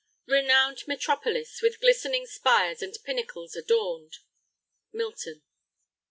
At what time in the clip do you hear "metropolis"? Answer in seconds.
0.87-1.61